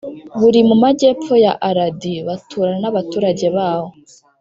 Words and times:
buri 0.39 0.59
mu 0.67 0.75
majyepfo 0.83 1.33
ya 1.45 1.53
aradi,+ 1.69 2.13
baturana 2.27 2.77
n’abaturage 2.81 3.45
baho 3.55 3.87